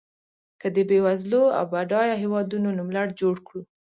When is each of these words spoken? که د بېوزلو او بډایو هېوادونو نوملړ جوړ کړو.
که 0.59 0.67
د 0.75 0.77
بېوزلو 0.89 1.43
او 1.57 1.63
بډایو 1.73 2.21
هېوادونو 2.23 2.69
نوملړ 2.79 3.07
جوړ 3.19 3.35
کړو. 3.47 3.61